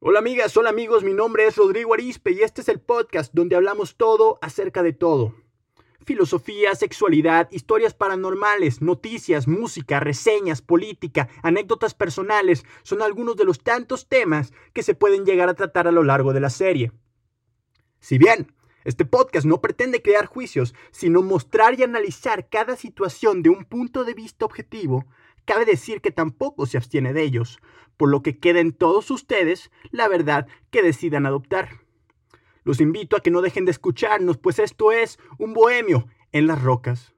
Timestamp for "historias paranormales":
7.50-8.80